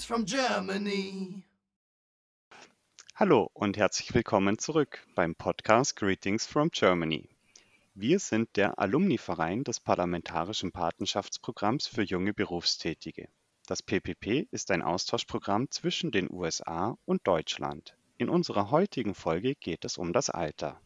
[0.00, 1.42] Greetings from Germany.
[3.16, 7.28] Hallo und herzlich willkommen zurück beim Podcast Greetings from Germany.
[7.94, 13.28] Wir sind der Alumni-Verein des Parlamentarischen Patenschaftsprogramms für junge Berufstätige.
[13.66, 17.94] Das PPP ist ein Austauschprogramm zwischen den USA und Deutschland.
[18.16, 20.80] In unserer heutigen Folge geht es um das Alter.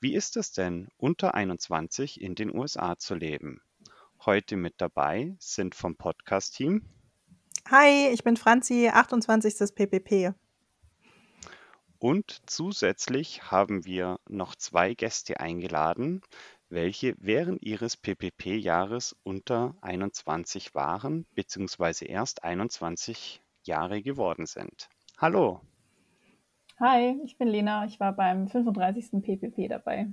[0.00, 3.60] Wie ist es denn, unter 21 in den USA zu leben?
[4.24, 6.82] Heute mit dabei sind vom Podcast-Team
[7.72, 9.72] Hi, ich bin Franzi, 28.
[9.72, 10.34] PPP.
[12.00, 16.20] Und zusätzlich haben wir noch zwei Gäste eingeladen,
[16.68, 22.06] welche während ihres PPP-Jahres unter 21 waren bzw.
[22.06, 24.88] erst 21 Jahre geworden sind.
[25.18, 25.60] Hallo.
[26.80, 27.84] Hi, ich bin Lena.
[27.84, 29.22] Ich war beim 35.
[29.22, 30.12] PPP dabei.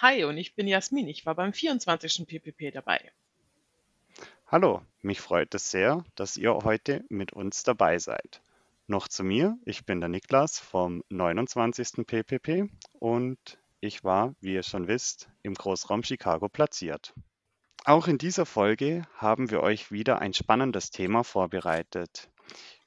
[0.00, 1.08] Hi, und ich bin Jasmin.
[1.08, 2.24] Ich war beim 24.
[2.24, 3.10] PPP dabei.
[4.46, 8.42] Hallo, mich freut es sehr, dass ihr heute mit uns dabei seid.
[8.86, 12.06] Noch zu mir, ich bin der Niklas vom 29.
[12.06, 13.38] PPP und
[13.80, 17.14] ich war, wie ihr schon wisst, im Großraum Chicago platziert.
[17.86, 22.30] Auch in dieser Folge haben wir euch wieder ein spannendes Thema vorbereitet.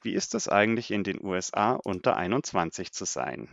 [0.00, 3.48] Wie ist es eigentlich in den USA unter 21 zu sein?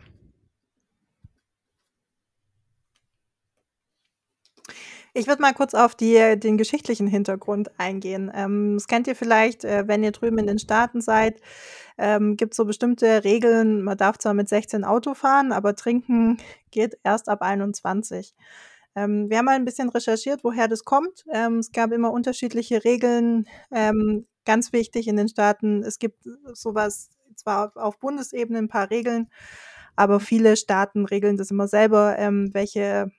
[5.18, 8.30] Ich würde mal kurz auf die, den geschichtlichen Hintergrund eingehen.
[8.34, 11.40] Ähm, das kennt ihr vielleicht, äh, wenn ihr drüben in den Staaten seid,
[11.96, 13.82] ähm, gibt es so bestimmte Regeln.
[13.82, 16.36] Man darf zwar mit 16 Auto fahren, aber trinken
[16.70, 18.34] geht erst ab 21.
[18.94, 21.24] Ähm, wir haben mal ein bisschen recherchiert, woher das kommt.
[21.32, 23.48] Ähm, es gab immer unterschiedliche Regeln.
[23.70, 28.90] Ähm, ganz wichtig in den Staaten, es gibt sowas, zwar auf, auf Bundesebene ein paar
[28.90, 29.30] Regeln,
[29.96, 33.10] aber viele Staaten regeln das immer selber, ähm, welche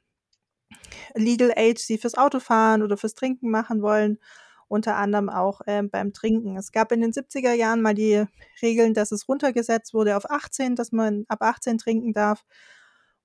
[1.16, 4.20] Legal Age sie fürs Autofahren oder fürs Trinken machen wollen,
[4.68, 6.58] unter anderem auch ähm, beim Trinken.
[6.58, 8.26] Es gab in den 70er Jahren mal die
[8.62, 12.44] Regeln, dass es runtergesetzt wurde auf 18, dass man ab 18 trinken darf.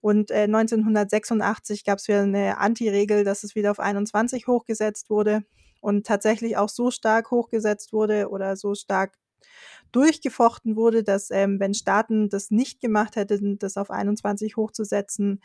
[0.00, 5.44] Und äh, 1986 gab es wieder eine Anti-Regel, dass es wieder auf 21 hochgesetzt wurde
[5.80, 9.14] und tatsächlich auch so stark hochgesetzt wurde oder so stark
[9.92, 15.40] durchgefochten wurde, dass ähm, wenn Staaten das nicht gemacht hätten, das auf 21 hochzusetzen,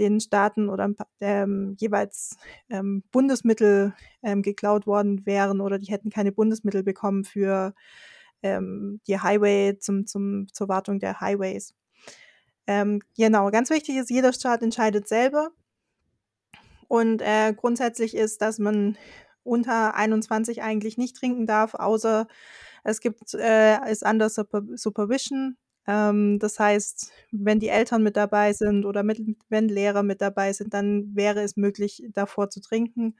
[0.00, 2.36] den Staaten oder ähm, jeweils
[2.68, 7.74] ähm, Bundesmittel ähm, geklaut worden wären oder die hätten keine Bundesmittel bekommen für
[8.42, 11.74] ähm, die Highway zum, zum, zur Wartung der Highways.
[12.66, 15.50] Ähm, genau, ganz wichtig ist, jeder Staat entscheidet selber.
[16.88, 18.96] Und äh, grundsätzlich ist, dass man
[19.44, 22.26] unter 21 eigentlich nicht trinken darf, außer
[22.82, 25.56] es gibt äh, ist under Supervision.
[25.90, 30.52] Ähm, das heißt, wenn die Eltern mit dabei sind oder mit, wenn Lehrer mit dabei
[30.52, 33.16] sind, dann wäre es möglich, davor zu trinken.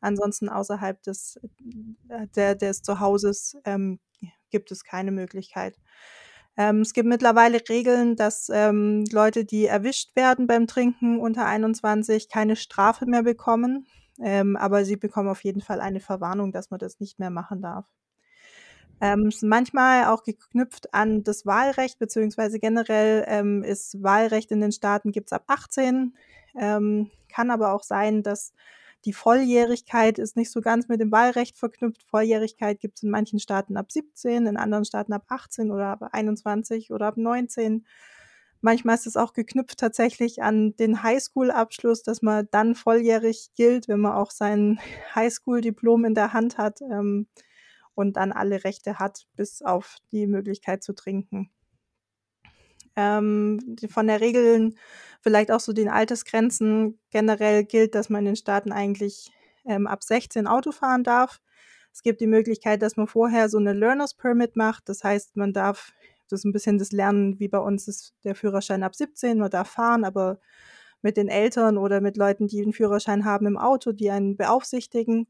[0.00, 1.40] Ansonsten außerhalb des,
[2.08, 3.98] äh, der, des Zuhauses ähm,
[4.50, 5.76] gibt es keine Möglichkeit.
[6.56, 12.28] Ähm, es gibt mittlerweile Regeln, dass ähm, Leute, die erwischt werden beim Trinken unter 21,
[12.28, 13.86] keine Strafe mehr bekommen.
[14.20, 17.62] Ähm, aber sie bekommen auf jeden Fall eine Verwarnung, dass man das nicht mehr machen
[17.62, 17.86] darf.
[19.02, 25.10] Ähm, manchmal auch geknüpft an das Wahlrecht, beziehungsweise generell ähm, ist Wahlrecht in den Staaten
[25.10, 26.14] gibt's ab 18.
[26.56, 28.52] Ähm, kann aber auch sein, dass
[29.04, 32.04] die Volljährigkeit ist nicht so ganz mit dem Wahlrecht verknüpft.
[32.04, 36.92] Volljährigkeit gibt's in manchen Staaten ab 17, in anderen Staaten ab 18 oder ab 21
[36.92, 37.84] oder ab 19.
[38.60, 43.98] Manchmal ist es auch geknüpft tatsächlich an den Highschool-Abschluss, dass man dann volljährig gilt, wenn
[43.98, 44.78] man auch sein
[45.16, 46.80] Highschool-Diplom in der Hand hat.
[46.82, 47.26] Ähm,
[47.94, 51.50] und dann alle Rechte hat, bis auf die Möglichkeit zu trinken.
[52.94, 54.76] Ähm, von der Regeln,
[55.20, 59.32] vielleicht auch so den Altersgrenzen generell gilt, dass man in den Staaten eigentlich
[59.64, 61.40] ähm, ab 16 Auto fahren darf.
[61.92, 64.88] Es gibt die Möglichkeit, dass man vorher so eine Learners Permit macht.
[64.88, 65.92] Das heißt, man darf,
[66.28, 69.50] das ist ein bisschen das Lernen, wie bei uns ist der Führerschein ab 17, man
[69.50, 70.40] darf fahren, aber
[71.02, 75.26] mit den Eltern oder mit Leuten, die einen Führerschein haben im Auto, die einen beaufsichtigen.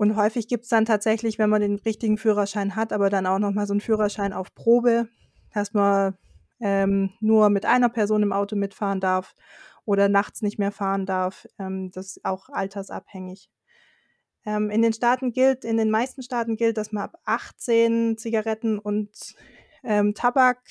[0.00, 3.38] Und häufig gibt es dann tatsächlich, wenn man den richtigen Führerschein hat, aber dann auch
[3.38, 5.10] nochmal so einen Führerschein auf Probe,
[5.52, 6.16] dass man
[6.58, 9.34] ähm, nur mit einer Person im Auto mitfahren darf
[9.84, 11.46] oder nachts nicht mehr fahren darf.
[11.58, 13.50] Ähm, das ist auch altersabhängig.
[14.46, 18.78] Ähm, in den Staaten gilt, in den meisten Staaten gilt, dass man ab 18 Zigaretten
[18.78, 19.34] und
[19.84, 20.62] ähm, Tabak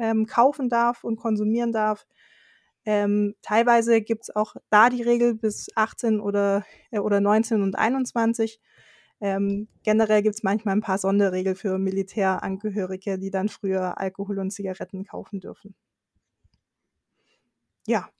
[0.00, 2.08] ähm, kaufen darf und konsumieren darf.
[2.86, 7.76] Ähm, teilweise gibt es auch da die Regel bis 18 oder, äh, oder 19 und
[7.76, 8.60] 21.
[9.20, 14.50] Ähm, generell gibt es manchmal ein paar Sonderregeln für Militärangehörige, die dann früher Alkohol und
[14.50, 15.74] Zigaretten kaufen dürfen.
[17.86, 18.13] Ja.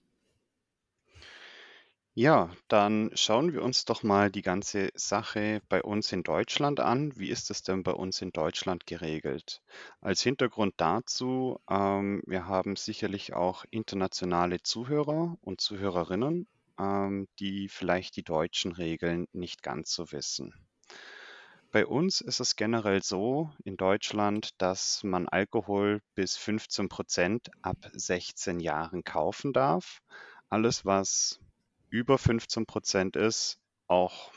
[2.16, 7.12] Ja, dann schauen wir uns doch mal die ganze Sache bei uns in Deutschland an.
[7.18, 9.62] Wie ist es denn bei uns in Deutschland geregelt?
[10.00, 16.46] Als Hintergrund dazu, ähm, wir haben sicherlich auch internationale Zuhörer und Zuhörerinnen,
[16.78, 20.54] ähm, die vielleicht die deutschen Regeln nicht ganz so wissen.
[21.72, 27.90] Bei uns ist es generell so in Deutschland, dass man Alkohol bis 15 Prozent ab
[27.92, 29.98] 16 Jahren kaufen darf.
[30.48, 31.40] Alles, was
[31.94, 34.32] über 15 Prozent ist, auch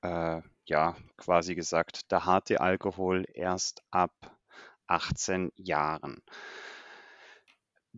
[0.00, 4.14] äh, ja quasi gesagt der harte Alkohol erst ab
[4.86, 6.22] 18 Jahren.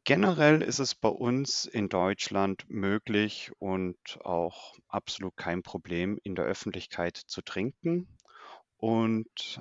[0.02, 6.44] Generell ist es bei uns in Deutschland möglich und auch absolut kein Problem, in der
[6.44, 8.08] Öffentlichkeit zu trinken.
[8.76, 9.60] Und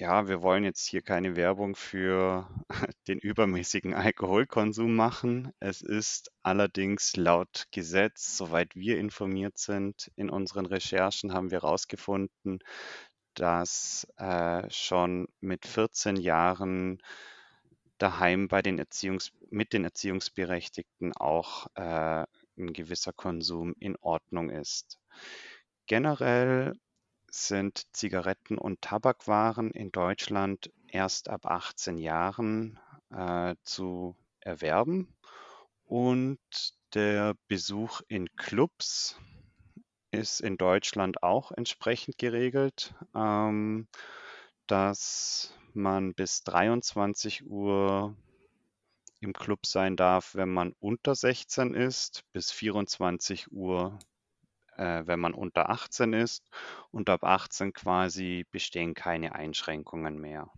[0.00, 2.48] ja, wir wollen jetzt hier keine Werbung für
[3.06, 5.52] den übermäßigen Alkoholkonsum machen.
[5.60, 12.60] Es ist allerdings laut Gesetz, soweit wir informiert sind, in unseren Recherchen haben wir herausgefunden,
[13.34, 17.02] dass äh, schon mit 14 Jahren
[17.98, 22.24] daheim bei den Erziehungs mit den Erziehungsberechtigten auch äh,
[22.56, 24.98] ein gewisser Konsum in Ordnung ist.
[25.86, 26.74] Generell
[27.30, 32.78] sind Zigaretten und Tabakwaren in Deutschland erst ab 18 Jahren
[33.10, 35.14] äh, zu erwerben.
[35.84, 36.38] Und
[36.94, 39.18] der Besuch in Clubs
[40.10, 43.86] ist in Deutschland auch entsprechend geregelt, ähm,
[44.66, 48.16] dass man bis 23 Uhr
[49.20, 53.98] im Club sein darf, wenn man unter 16 ist, bis 24 Uhr
[54.80, 56.48] äh, wenn man unter 18 ist
[56.90, 60.50] und ab 18 quasi bestehen keine Einschränkungen mehr.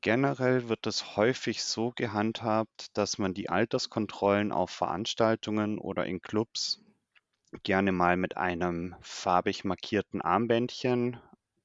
[0.00, 6.82] Generell wird es häufig so gehandhabt, dass man die Alterskontrollen auf Veranstaltungen oder in Clubs
[7.62, 11.20] gerne mal mit einem farbig markierten Armbändchen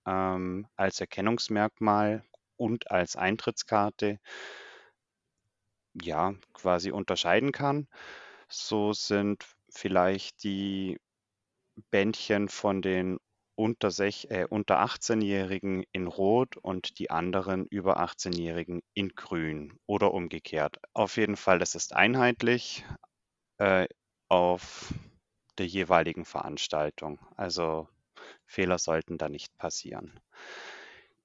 [0.06, 2.24] ähm, als Erkennungsmerkmal
[2.58, 4.20] und als Eintrittskarte
[6.00, 7.88] ja quasi unterscheiden kann.
[8.50, 11.00] So sind vielleicht die
[11.92, 13.20] Bändchen von den
[13.56, 20.80] unter, äh, unter 18-Jährigen in Rot und die anderen über 18-Jährigen in Grün oder umgekehrt.
[20.94, 22.86] Auf jeden Fall, das ist einheitlich
[23.58, 23.88] äh,
[24.30, 24.94] auf
[25.58, 27.20] der jeweiligen Veranstaltung.
[27.36, 27.88] Also
[28.46, 30.20] Fehler sollten da nicht passieren.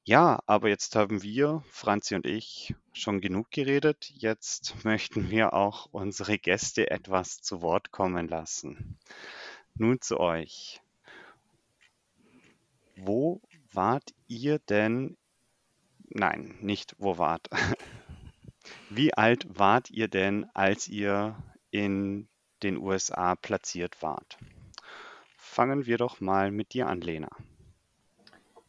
[0.05, 4.11] Ja, aber jetzt haben wir, Franzi und ich, schon genug geredet.
[4.11, 8.99] Jetzt möchten wir auch unsere Gäste etwas zu Wort kommen lassen.
[9.83, 10.81] Nun zu euch.
[12.95, 13.41] Wo
[13.73, 15.17] wart ihr denn?
[16.09, 17.51] Nein, nicht wo wart.
[18.91, 21.35] Wie alt wart ihr denn, als ihr
[21.73, 22.29] in
[22.63, 24.39] den USA platziert wart?
[25.37, 27.31] Fangen wir doch mal mit dir an, Lena.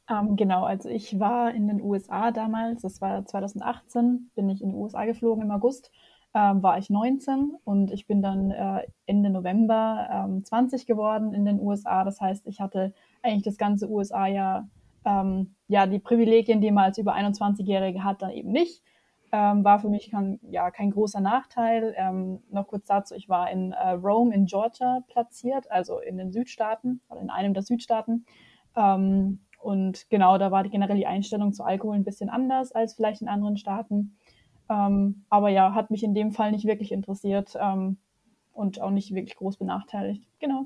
[0.09, 4.69] Ähm, genau, also ich war in den USA damals, das war 2018, bin ich in
[4.69, 5.91] die USA geflogen im August,
[6.33, 11.45] ähm, war ich 19 und ich bin dann äh, Ende November ähm, 20 geworden in
[11.45, 12.03] den USA.
[12.03, 14.67] Das heißt, ich hatte eigentlich das ganze USA ja,
[15.05, 18.81] ähm, ja die Privilegien, die man als über 21-Jährige hat, dann eben nicht.
[19.31, 21.93] Ähm, war für mich kein, ja, kein großer Nachteil.
[21.97, 26.31] Ähm, noch kurz dazu, ich war in äh, Rome in Georgia platziert, also in den
[26.31, 28.25] Südstaaten oder in einem der Südstaaten.
[28.75, 32.95] Ähm, und genau, da war die generell die Einstellung zu Alkohol ein bisschen anders als
[32.95, 34.17] vielleicht in anderen Staaten.
[34.73, 37.97] Ähm, aber ja, hat mich in dem Fall nicht wirklich interessiert ähm,
[38.53, 40.23] und auch nicht wirklich groß benachteiligt.
[40.39, 40.65] Genau.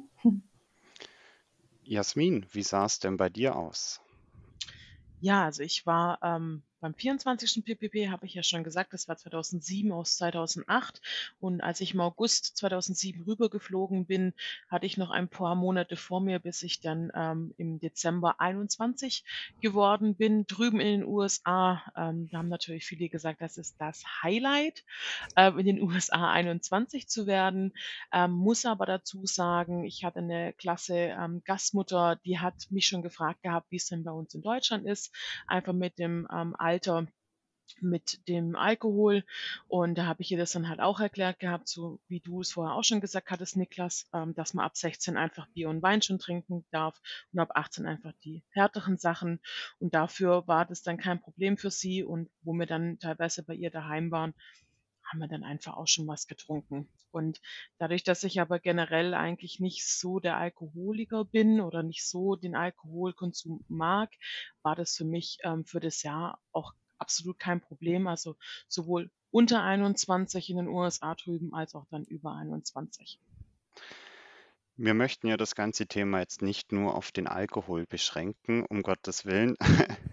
[1.83, 4.01] Jasmin, wie sah es denn bei dir aus?
[5.19, 7.63] Ja, also ich war ähm, beim 24.
[7.65, 11.01] PPP habe ich ja schon gesagt, das war 2007 aus 2008.
[11.39, 14.33] Und als ich im August 2007 rübergeflogen bin,
[14.69, 19.23] hatte ich noch ein paar Monate vor mir, bis ich dann ähm, im Dezember 21
[19.61, 21.81] geworden bin, drüben in den USA.
[21.95, 24.83] Ähm, da haben natürlich viele gesagt, das ist das Highlight,
[25.35, 27.73] äh, in den USA 21 zu werden.
[28.11, 33.01] Ähm, muss aber dazu sagen, ich hatte eine klasse ähm, Gastmutter, die hat mich schon
[33.01, 35.13] gefragt gehabt, wie es denn bei uns in Deutschland ist,
[35.47, 37.07] einfach mit dem ähm, Alter
[37.81, 39.25] mit dem Alkohol.
[39.67, 42.53] Und da habe ich ihr das dann halt auch erklärt gehabt, so wie du es
[42.53, 46.01] vorher auch schon gesagt hattest, Niklas, ähm, dass man ab 16 einfach Bier und Wein
[46.01, 47.01] schon trinken darf
[47.33, 49.39] und ab 18 einfach die härteren Sachen.
[49.79, 52.03] Und dafür war das dann kein Problem für sie.
[52.03, 54.33] Und wo wir dann teilweise bei ihr daheim waren,
[55.07, 56.87] haben wir dann einfach auch schon was getrunken.
[57.11, 57.41] Und
[57.77, 62.55] dadurch, dass ich aber generell eigentlich nicht so der Alkoholiker bin oder nicht so den
[62.55, 64.11] Alkoholkonsum mag,
[64.61, 68.07] war das für mich ähm, für das Jahr auch absolut kein Problem.
[68.07, 68.35] Also
[68.67, 73.19] sowohl unter 21 in den USA drüben als auch dann über 21.
[74.79, 79.25] Wir möchten ja das ganze Thema jetzt nicht nur auf den Alkohol beschränken, um Gottes
[79.25, 79.55] Willen.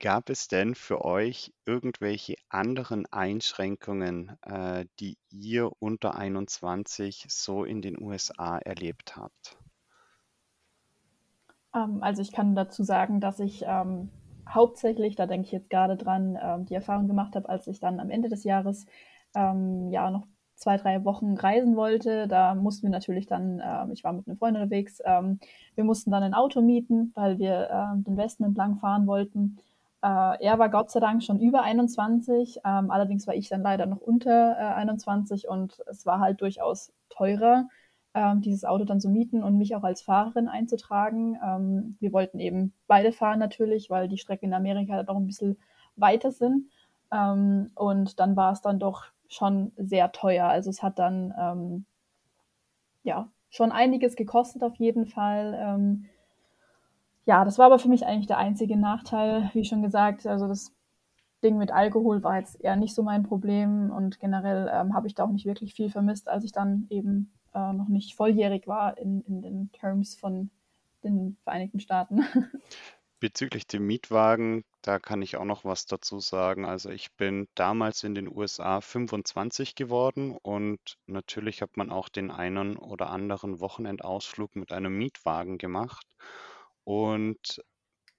[0.00, 7.80] Gab es denn für euch irgendwelche anderen Einschränkungen, äh, die ihr unter 21 so in
[7.80, 9.56] den USA erlebt habt?
[11.74, 14.10] Ähm, also ich kann dazu sagen, dass ich ähm,
[14.48, 18.00] hauptsächlich, da denke ich jetzt gerade dran, ähm, die Erfahrung gemacht habe, als ich dann
[18.00, 18.86] am Ende des Jahres
[19.36, 22.28] ähm, ja noch zwei, drei Wochen reisen wollte.
[22.28, 25.38] Da mussten wir natürlich dann, äh, ich war mit einem Freund unterwegs, ähm,
[25.74, 29.58] wir mussten dann ein Auto mieten, weil wir äh, den Westen entlang fahren wollten.
[30.02, 33.86] Äh, er war Gott sei Dank schon über 21, ähm, allerdings war ich dann leider
[33.86, 37.68] noch unter äh, 21 und es war halt durchaus teurer,
[38.14, 41.38] ähm, dieses Auto dann zu mieten und mich auch als Fahrerin einzutragen.
[41.42, 45.56] Ähm, wir wollten eben beide fahren natürlich, weil die Strecken in Amerika doch ein bisschen
[45.96, 46.68] weiter sind.
[47.12, 50.46] Ähm, und dann war es dann doch schon sehr teuer.
[50.46, 51.84] Also es hat dann ähm,
[53.02, 55.56] ja schon einiges gekostet auf jeden Fall.
[55.58, 56.06] Ähm,
[57.24, 60.26] ja, das war aber für mich eigentlich der einzige Nachteil, wie schon gesagt.
[60.26, 60.72] Also das
[61.42, 65.14] Ding mit Alkohol war jetzt eher nicht so mein Problem und generell ähm, habe ich
[65.14, 68.98] da auch nicht wirklich viel vermisst, als ich dann eben äh, noch nicht volljährig war
[68.98, 70.50] in, in den Terms von
[71.02, 72.24] den Vereinigten Staaten.
[73.22, 76.64] Bezüglich dem Mietwagen, da kann ich auch noch was dazu sagen.
[76.64, 82.32] Also ich bin damals in den USA 25 geworden und natürlich hat man auch den
[82.32, 86.04] einen oder anderen Wochenendausflug mit einem Mietwagen gemacht.
[86.82, 87.62] Und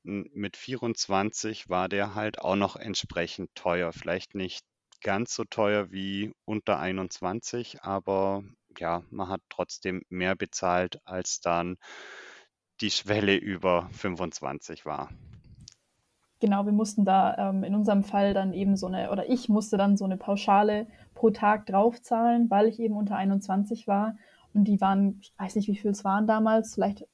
[0.04, 3.92] mit 24 war der halt auch noch entsprechend teuer.
[3.92, 4.66] Vielleicht nicht
[5.02, 8.46] ganz so teuer wie unter 21, aber
[8.78, 11.76] ja, man hat trotzdem mehr bezahlt, als dann
[12.84, 15.10] die Schwelle über 25 war.
[16.42, 19.78] Genau, wir mussten da ähm, in unserem Fall dann eben so eine, oder ich musste
[19.78, 24.18] dann so eine Pauschale pro Tag draufzahlen, weil ich eben unter 21 war.
[24.54, 27.08] Und die waren, ich weiß nicht, wie viel es waren damals, vielleicht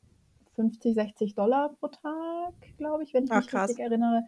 [0.56, 3.70] 50, 60 Dollar pro Tag, glaube ich, wenn ich Ach, mich krass.
[3.70, 4.24] richtig erinnere.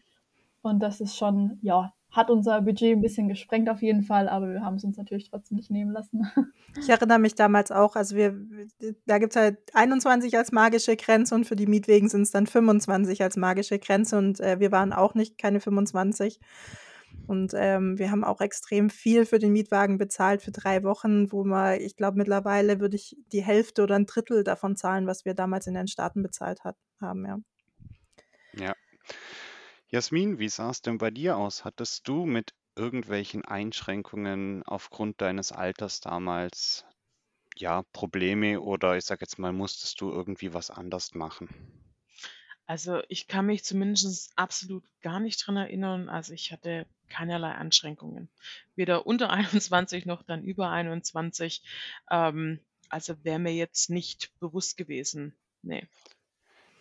[0.62, 4.52] Und das ist schon, ja, hat unser Budget ein bisschen gesprengt auf jeden Fall, aber
[4.52, 6.28] wir haben es uns natürlich trotzdem nicht nehmen lassen.
[6.80, 8.34] Ich erinnere mich damals auch, also wir,
[9.06, 12.48] da gibt es halt 21 als magische Grenze und für die Mietwegen sind es dann
[12.48, 16.40] 25 als magische Grenze und äh, wir waren auch nicht keine 25.
[17.28, 21.44] Und ähm, wir haben auch extrem viel für den Mietwagen bezahlt für drei Wochen, wo
[21.44, 25.34] man, ich glaube, mittlerweile würde ich die Hälfte oder ein Drittel davon zahlen, was wir
[25.34, 27.38] damals in den Staaten bezahlt hat, haben, ja.
[28.54, 28.74] Ja.
[29.92, 31.64] Jasmin, wie sah es denn bei dir aus?
[31.66, 36.84] Hattest du mit irgendwelchen Einschränkungen aufgrund deines Alters damals,
[37.58, 41.50] ja, Probleme oder ich sage jetzt mal, musstest du irgendwie was anders machen?
[42.66, 46.10] Also, ich kann mich zumindest absolut gar nicht dran erinnern.
[46.10, 48.30] Also, ich hatte keinerlei Einschränkungen.
[48.76, 49.30] Weder unter
[49.62, 51.64] 21 noch dann über 21.
[52.10, 55.36] Ähm, also, wäre mir jetzt nicht bewusst gewesen.
[55.64, 55.88] Ne.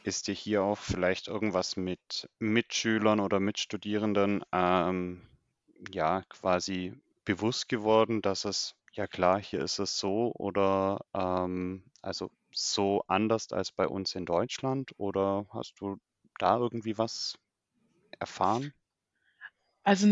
[0.03, 5.27] Ist dir hier auch vielleicht irgendwas mit Mitschülern oder Mitstudierenden, ähm,
[5.91, 12.31] ja, quasi bewusst geworden, dass es, ja klar, hier ist es so oder ähm, also
[12.53, 14.91] so anders als bei uns in Deutschland?
[14.99, 15.99] Oder hast du
[16.39, 17.39] da irgendwie was
[18.21, 18.75] erfahren?
[19.83, 20.07] Also,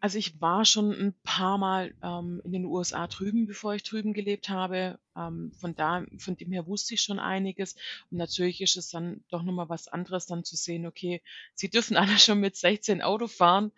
[0.00, 4.14] also ich war schon ein paar Mal ähm, in den USA drüben, bevor ich drüben
[4.14, 4.98] gelebt habe.
[5.16, 7.74] Ähm, von da, von dem her wusste ich schon einiges.
[8.10, 11.22] Und natürlich ist es dann doch nochmal was anderes, dann zu sehen, okay,
[11.54, 13.72] sie dürfen alle schon mit 16 Auto fahren,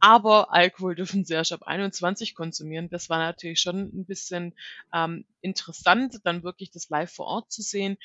[0.00, 2.88] aber Alkohol dürfen sie erst ab 21 konsumieren.
[2.90, 4.54] Das war natürlich schon ein bisschen
[4.92, 7.96] ähm, interessant, dann wirklich das live vor Ort zu sehen.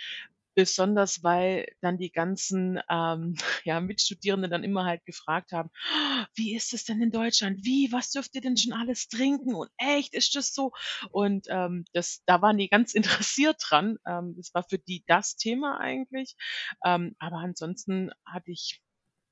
[0.56, 3.36] Besonders, weil dann die ganzen, ähm,
[3.66, 5.70] ja, Mitstudierenden dann immer halt gefragt haben:
[6.36, 7.60] „Wie ist es denn in Deutschland?
[7.66, 9.54] Wie, was dürft ihr denn schon alles trinken?
[9.56, 10.72] Und echt, ist das so?“
[11.12, 13.98] Und, ähm, das da waren die ganz interessiert dran.
[14.08, 16.36] Ähm, das war für die das Thema eigentlich.
[16.86, 18.82] Ähm, aber ansonsten hatte ich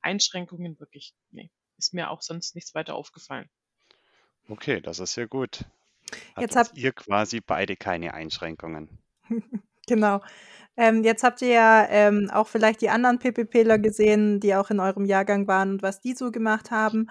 [0.01, 3.50] Einschränkungen wirklich ne, ist mir auch sonst nichts weiter aufgefallen.
[4.48, 5.65] Okay, das ist ja gut.
[6.38, 9.00] Jetzt habt ihr quasi beide keine Einschränkungen.
[9.88, 10.22] Genau.
[10.78, 14.80] Ähm, jetzt habt ihr ja ähm, auch vielleicht die anderen PPPler gesehen, die auch in
[14.80, 17.08] eurem Jahrgang waren und was die so gemacht haben.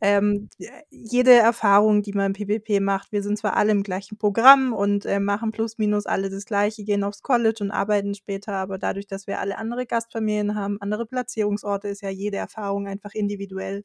[0.00, 0.48] Ähm,
[0.90, 5.04] jede Erfahrung, die man im PPP macht, wir sind zwar alle im gleichen Programm und
[5.06, 9.06] äh, machen plus minus alle das Gleiche, gehen aufs College und arbeiten später, aber dadurch,
[9.08, 13.84] dass wir alle andere Gastfamilien haben, andere Platzierungsorte, ist ja jede Erfahrung einfach individuell.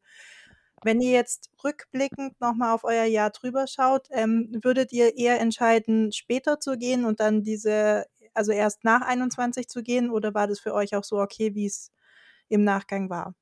[0.84, 6.12] Wenn ihr jetzt rückblickend nochmal auf euer Jahr drüber schaut, ähm, würdet ihr eher entscheiden,
[6.12, 8.06] später zu gehen und dann diese
[8.38, 11.66] also erst nach 21 zu gehen oder war das für euch auch so okay, wie
[11.66, 11.92] es
[12.50, 13.36] im Nachgang war?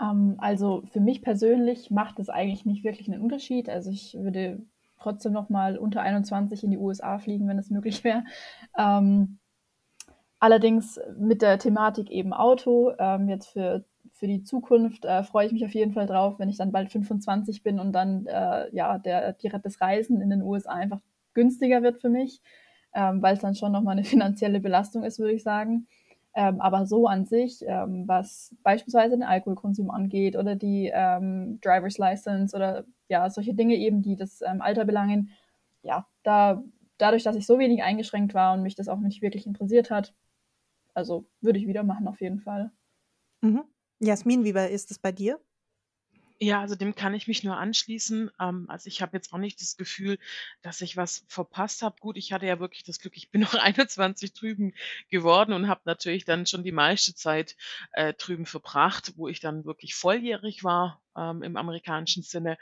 [0.00, 3.68] Ähm, also für mich persönlich macht es eigentlich nicht wirklich einen Unterschied.
[3.68, 4.62] Also ich würde
[4.98, 8.24] trotzdem noch mal unter 21 in die USA fliegen, wenn es möglich wäre.
[8.78, 9.38] Ähm,
[10.38, 15.52] allerdings mit der Thematik eben Auto, ähm, jetzt für, für die Zukunft äh, freue ich
[15.52, 18.98] mich auf jeden Fall drauf, wenn ich dann bald 25 bin und dann äh, ja
[18.98, 21.00] der, das Reisen in den USA einfach
[21.34, 22.40] günstiger wird für mich,
[22.94, 25.86] ähm, weil es dann schon nochmal eine finanzielle Belastung ist, würde ich sagen.
[26.34, 31.98] Ähm, aber so an sich, ähm, was beispielsweise den Alkoholkonsum angeht oder die ähm, Driver's
[31.98, 35.30] License oder ja, solche Dinge eben, die das ähm, Alter belangen,
[35.82, 36.62] ja, da,
[36.96, 40.14] dadurch, dass ich so wenig eingeschränkt war und mich das auch nicht wirklich interessiert hat,
[40.94, 42.70] also würde ich wieder machen auf jeden Fall.
[43.42, 43.64] Mhm.
[44.00, 45.38] Jasmin, wie ist es bei dir?
[46.42, 48.28] Ja, also dem kann ich mich nur anschließen.
[48.40, 50.18] Ähm, also ich habe jetzt auch nicht das Gefühl,
[50.60, 51.94] dass ich was verpasst habe.
[52.00, 54.74] Gut, ich hatte ja wirklich das Glück, ich bin noch 21 drüben
[55.08, 57.56] geworden und habe natürlich dann schon die meiste Zeit
[57.92, 62.58] äh, drüben verbracht, wo ich dann wirklich volljährig war ähm, im amerikanischen Sinne,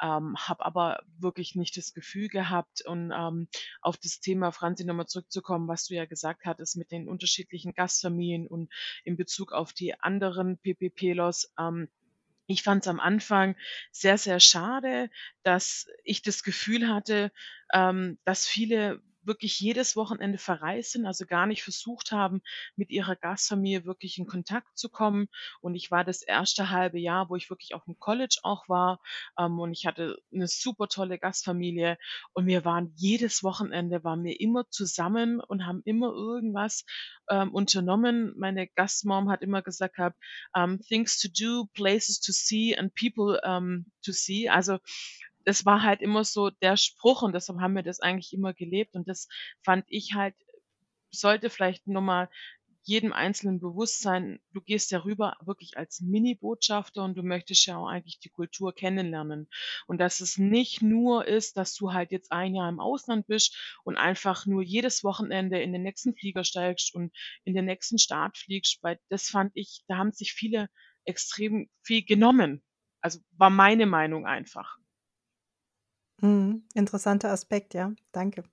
[0.00, 3.48] ähm, habe aber wirklich nicht das Gefühl gehabt und ähm,
[3.80, 8.46] auf das Thema Franzi nochmal zurückzukommen, was du ja gesagt hattest mit den unterschiedlichen Gastfamilien
[8.46, 8.72] und
[9.02, 11.52] in Bezug auf die anderen PPP-Los.
[11.58, 11.88] Ähm,
[12.46, 13.56] ich fand es am Anfang
[13.92, 15.10] sehr, sehr schade,
[15.42, 17.32] dass ich das Gefühl hatte,
[17.72, 22.42] ähm, dass viele wirklich jedes Wochenende verreist sind, also gar nicht versucht haben,
[22.76, 25.28] mit ihrer Gastfamilie wirklich in Kontakt zu kommen.
[25.60, 29.00] Und ich war das erste halbe Jahr, wo ich wirklich auf dem College auch war,
[29.38, 31.98] ähm, und ich hatte eine super tolle Gastfamilie
[32.32, 36.84] und wir waren jedes Wochenende waren wir immer zusammen und haben immer irgendwas
[37.30, 38.34] ähm, unternommen.
[38.36, 40.16] Meine Gastmom hat immer gesagt gehabt,
[40.54, 44.48] um, things to do, places to see and people um, to see.
[44.48, 44.78] Also
[45.44, 48.94] das war halt immer so der Spruch und deshalb haben wir das eigentlich immer gelebt
[48.94, 49.28] und das
[49.62, 50.34] fand ich halt,
[51.10, 52.28] sollte vielleicht nur mal
[52.84, 57.78] jedem Einzelnen bewusst sein, du gehst ja rüber wirklich als Mini-Botschafter und du möchtest ja
[57.78, 59.48] auch eigentlich die Kultur kennenlernen.
[59.86, 63.56] Und dass es nicht nur ist, dass du halt jetzt ein Jahr im Ausland bist
[63.84, 67.10] und einfach nur jedes Wochenende in den nächsten Flieger steigst und
[67.44, 70.68] in den nächsten Staat fliegst, weil das fand ich, da haben sich viele
[71.06, 72.62] extrem viel genommen.
[73.00, 74.76] Also war meine Meinung einfach.
[76.22, 76.64] Mhm.
[76.74, 77.92] Interessanter Aspekt, ja.
[78.12, 78.44] Danke.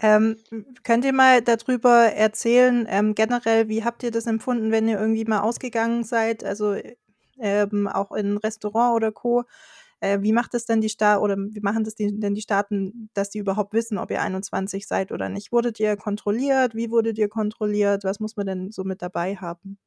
[0.00, 0.36] Ähm,
[0.84, 5.24] könnt ihr mal darüber erzählen, ähm, generell, wie habt ihr das empfunden, wenn ihr irgendwie
[5.24, 6.76] mal ausgegangen seid, also
[7.40, 9.42] ähm, auch in Restaurant oder Co.
[10.00, 13.10] Äh, wie macht es denn die Staaten oder wie machen das die, denn die Staaten,
[13.14, 15.50] dass die überhaupt wissen, ob ihr 21 seid oder nicht?
[15.52, 16.74] Wurdet ihr kontrolliert?
[16.76, 18.04] Wie wurdet ihr kontrolliert?
[18.04, 19.78] Was muss man denn so mit dabei haben?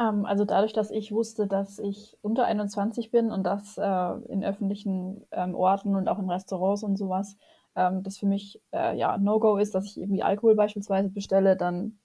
[0.00, 4.42] Ähm, also dadurch, dass ich wusste, dass ich unter 21 bin und das äh, in
[4.42, 7.36] öffentlichen ähm, Orten und auch in Restaurants und sowas,
[7.76, 11.98] ähm, das für mich äh, ja No-Go ist, dass ich irgendwie Alkohol beispielsweise bestelle, dann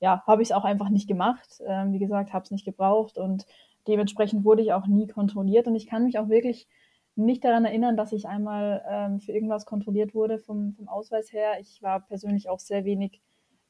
[0.00, 1.60] ja, habe ich es auch einfach nicht gemacht.
[1.66, 3.46] Ähm, wie gesagt, habe es nicht gebraucht und
[3.88, 6.68] dementsprechend wurde ich auch nie kontrolliert und ich kann mich auch wirklich
[7.16, 11.54] nicht daran erinnern, dass ich einmal ähm, für irgendwas kontrolliert wurde vom, vom Ausweis her.
[11.60, 13.22] Ich war persönlich auch sehr wenig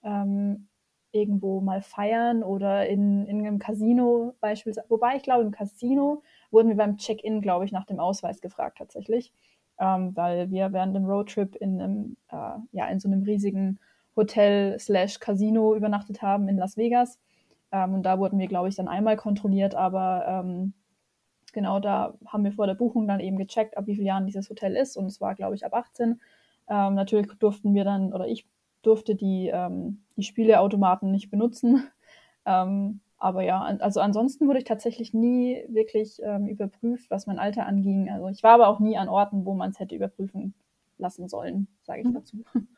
[0.02, 0.68] ähm,
[1.16, 4.86] irgendwo mal feiern oder in, in einem Casino beispielsweise.
[4.88, 8.78] Wobei ich glaube, im Casino wurden wir beim Check-in, glaube ich, nach dem Ausweis gefragt
[8.78, 9.32] tatsächlich,
[9.78, 13.78] ähm, weil wir während dem Roadtrip in einem, äh, ja, in so einem riesigen
[14.16, 17.18] Hotel slash Casino übernachtet haben in Las Vegas.
[17.72, 20.72] Ähm, und da wurden wir, glaube ich, dann einmal kontrolliert, aber ähm,
[21.52, 24.48] genau da haben wir vor der Buchung dann eben gecheckt, ab wie vielen Jahren dieses
[24.50, 24.96] Hotel ist.
[24.96, 26.20] Und es war, glaube ich, ab 18.
[26.68, 28.46] Ähm, natürlich durften wir dann, oder ich
[28.86, 31.86] durfte die, ähm, die Spieleautomaten nicht benutzen.
[32.48, 37.66] Ähm, aber ja, also ansonsten wurde ich tatsächlich nie wirklich ähm, überprüft, was mein Alter
[37.66, 38.08] anging.
[38.08, 40.54] Also ich war aber auch nie an Orten, wo man es hätte überprüfen
[40.96, 42.14] lassen sollen, sage ich mhm.
[42.14, 42.44] dazu.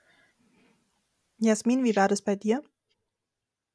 [1.39, 2.63] Jasmin, wie war das bei dir?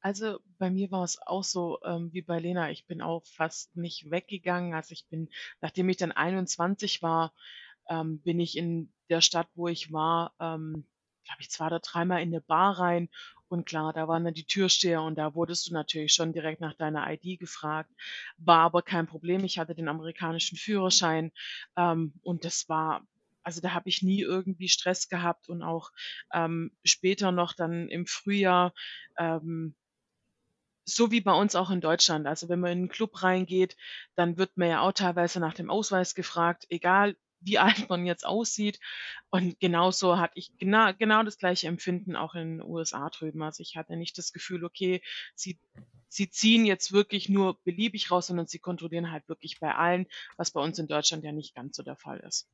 [0.00, 2.70] Also bei mir war es auch so ähm, wie bei Lena.
[2.70, 4.74] Ich bin auch fast nicht weggegangen.
[4.74, 5.28] Also ich bin,
[5.60, 7.32] nachdem ich dann 21 war,
[7.88, 10.84] ähm, bin ich in der Stadt, wo ich war, ähm,
[11.24, 13.08] glaube ich, zwei oder dreimal in eine Bar rein
[13.48, 16.74] und klar, da waren dann die Türsteher und da wurdest du natürlich schon direkt nach
[16.74, 17.90] deiner ID gefragt.
[18.36, 19.44] War aber kein Problem.
[19.44, 21.30] Ich hatte den amerikanischen Führerschein
[21.76, 23.06] ähm, und das war,
[23.42, 25.90] also da habe ich nie irgendwie Stress gehabt und auch
[26.32, 28.72] ähm, später noch dann im Frühjahr.
[29.18, 29.74] Ähm,
[30.86, 32.26] so wie bei uns auch in Deutschland.
[32.26, 33.76] Also wenn man in einen Club reingeht,
[34.16, 38.26] dann wird man ja auch teilweise nach dem Ausweis gefragt, egal wie alt man jetzt
[38.26, 38.80] aussieht.
[39.30, 43.42] Und genauso hatte ich genau, genau das gleiche Empfinden auch in den USA drüben.
[43.42, 45.02] Also ich hatte nicht das Gefühl, okay,
[45.34, 45.58] sie,
[46.08, 50.50] sie ziehen jetzt wirklich nur beliebig raus, sondern sie kontrollieren halt wirklich bei allen, was
[50.50, 52.48] bei uns in Deutschland ja nicht ganz so der Fall ist.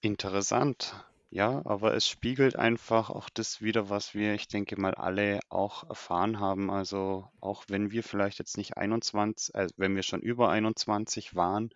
[0.00, 0.94] Interessant.
[1.34, 5.88] Ja, aber es spiegelt einfach auch das wider, was wir, ich denke mal, alle auch
[5.88, 6.70] erfahren haben.
[6.70, 11.70] Also auch wenn wir vielleicht jetzt nicht 21, äh, wenn wir schon über 21 waren,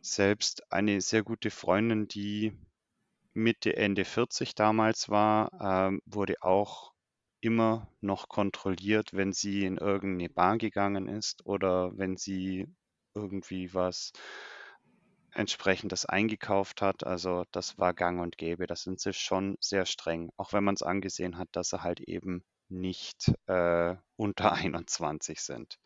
[0.00, 2.52] selbst eine sehr gute Freundin, die
[3.34, 5.50] Mitte, Ende 40 damals war,
[5.90, 6.92] ähm, wurde auch
[7.42, 12.66] immer noch kontrolliert, wenn sie in irgendeine Bar gegangen ist oder wenn sie
[13.14, 14.12] irgendwie was
[15.34, 17.04] entsprechendes eingekauft hat.
[17.04, 18.66] Also das war gang und gäbe.
[18.66, 22.00] Da sind sie schon sehr streng, auch wenn man es angesehen hat, dass sie halt
[22.00, 25.78] eben nicht äh, unter 21 sind.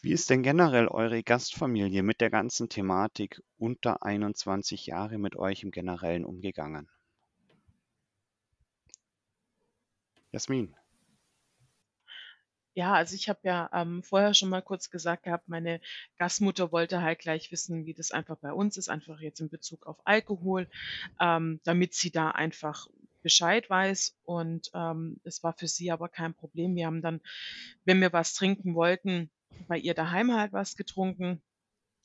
[0.00, 5.62] Wie ist denn generell eure Gastfamilie mit der ganzen Thematik unter 21 Jahre mit euch
[5.62, 6.90] im Generellen umgegangen?
[10.32, 10.74] Jasmin.
[12.74, 15.80] Ja, also ich habe ja ähm, vorher schon mal kurz gesagt gehabt, meine
[16.16, 19.86] Gastmutter wollte halt gleich wissen, wie das einfach bei uns ist, einfach jetzt in Bezug
[19.86, 20.68] auf Alkohol,
[21.20, 22.88] ähm, damit sie da einfach
[23.22, 24.16] Bescheid weiß.
[24.24, 26.74] Und ähm, es war für sie aber kein Problem.
[26.74, 27.20] Wir haben dann,
[27.84, 29.30] wenn wir was trinken wollten,
[29.68, 31.42] bei ihr daheim halt was getrunken.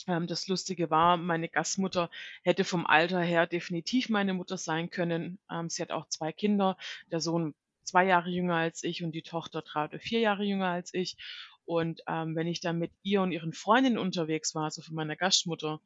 [0.05, 2.09] Ähm, das Lustige war, meine Gastmutter
[2.43, 5.39] hätte vom Alter her definitiv meine Mutter sein können.
[5.49, 6.77] Ähm, sie hat auch zwei Kinder.
[7.11, 7.55] Der Sohn
[7.87, 11.17] zwei Jahre jünger als ich und die Tochter drei oder vier Jahre jünger als ich.
[11.65, 15.15] Und ähm, wenn ich dann mit ihr und ihren Freundinnen unterwegs war, so von meiner
[15.15, 15.81] Gastmutter,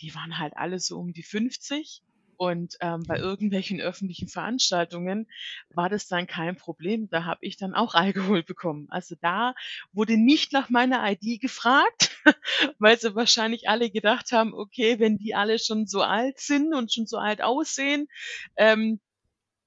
[0.00, 2.02] die waren halt alle so um die 50.
[2.36, 5.28] Und ähm, bei irgendwelchen öffentlichen Veranstaltungen
[5.74, 7.10] war das dann kein Problem.
[7.10, 8.86] Da habe ich dann auch Alkohol bekommen.
[8.88, 9.54] Also da
[9.92, 12.18] wurde nicht nach meiner ID gefragt,
[12.78, 16.90] weil sie wahrscheinlich alle gedacht haben, okay, wenn die alle schon so alt sind und
[16.90, 18.08] schon so alt aussehen,
[18.56, 19.00] ähm,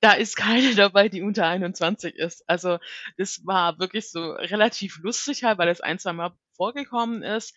[0.03, 2.43] da ist keine dabei, die unter 21 ist.
[2.47, 2.77] Also
[3.17, 7.55] das war wirklich so relativ lustig halt, weil das ein, zwei Mal vorgekommen ist.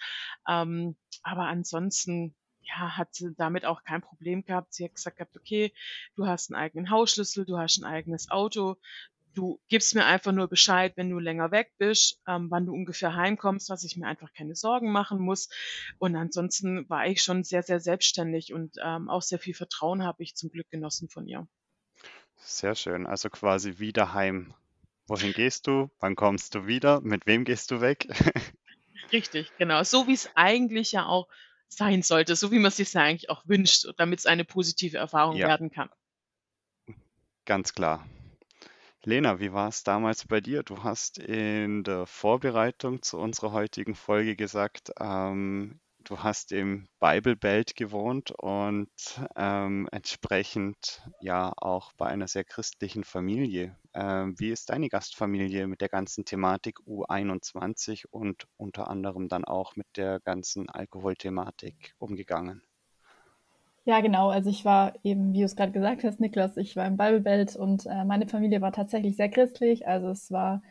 [0.48, 4.74] Ähm, aber ansonsten ja, hat sie damit auch kein Problem gehabt.
[4.74, 5.72] Sie hat gesagt gehabt, okay,
[6.14, 8.76] du hast einen eigenen Hausschlüssel, du hast ein eigenes Auto,
[9.34, 13.14] du gibst mir einfach nur Bescheid, wenn du länger weg bist, ähm, wann du ungefähr
[13.14, 15.48] heimkommst, dass ich mir einfach keine Sorgen machen muss.
[15.98, 20.22] Und ansonsten war ich schon sehr, sehr selbstständig und ähm, auch sehr viel Vertrauen habe
[20.22, 21.46] ich zum Glück genossen von ihr.
[22.38, 23.06] Sehr schön.
[23.06, 24.54] Also quasi wie daheim.
[25.06, 25.90] Wohin gehst du?
[26.00, 27.00] Wann kommst du wieder?
[27.00, 28.08] Mit wem gehst du weg?
[29.12, 29.82] Richtig, genau.
[29.84, 31.28] So wie es eigentlich ja auch
[31.68, 34.96] sein sollte, so wie man es sich ja eigentlich auch wünscht, damit es eine positive
[34.98, 35.48] Erfahrung Ja.
[35.48, 35.90] werden kann.
[37.46, 38.06] Ganz klar.
[39.04, 40.62] Lena, wie war es damals bei dir?
[40.62, 47.36] Du hast in der Vorbereitung zu unserer heutigen Folge gesagt, ähm, du hast im Bible
[47.36, 48.88] Belt gewohnt und
[49.34, 53.76] ähm, entsprechend ja auch bei einer sehr christlichen Familie.
[53.92, 59.74] Ähm, wie ist deine Gastfamilie mit der ganzen Thematik U21 und unter anderem dann auch
[59.76, 62.62] mit der ganzen Alkoholthematik umgegangen?
[63.84, 64.30] Ja, genau.
[64.30, 67.46] Also ich war eben, wie du es gerade gesagt hast, Niklas, ich war im Bible
[67.56, 69.86] und äh, meine Familie war tatsächlich sehr christlich.
[69.86, 70.62] Also es war,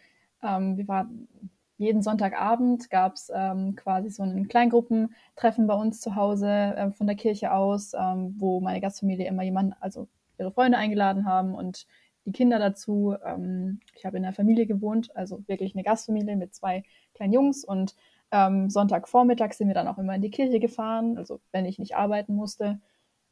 [0.43, 1.27] ähm, wir waren
[1.77, 7.07] jeden Sonntagabend gab es ähm, quasi so ein Kleingruppentreffen bei uns zu Hause äh, von
[7.07, 10.07] der Kirche aus, ähm, wo meine Gastfamilie immer jemanden, also
[10.37, 11.85] ihre Freunde eingeladen haben und
[12.25, 13.15] die Kinder dazu.
[13.25, 16.83] Ähm, ich habe in der Familie gewohnt, also wirklich eine Gastfamilie mit zwei
[17.13, 17.95] kleinen Jungs und
[18.31, 21.95] ähm, Sonntagvormittag sind wir dann auch immer in die Kirche gefahren, also wenn ich nicht
[21.95, 22.79] arbeiten musste.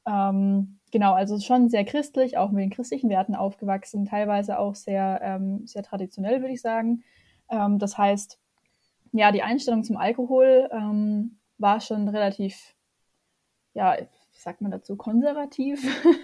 [0.06, 5.20] Ähm, genau, also schon sehr christlich, auch mit den christlichen Werten aufgewachsen, teilweise auch sehr,
[5.24, 7.04] ähm, sehr traditionell, würde ich sagen.
[7.54, 8.40] Ähm, das heißt,
[9.14, 12.76] ja, die Einstellung zum Alkohol ähm, war schon relativ,
[13.74, 15.82] ja, wie sagt man dazu, konservativ.